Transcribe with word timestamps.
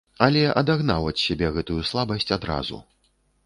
Але 0.27 0.41
адагнаў 0.61 1.11
ад 1.11 1.21
сябе 1.25 1.47
гэтую 1.59 1.79
слабасць 1.93 2.31
адразу. 2.41 2.85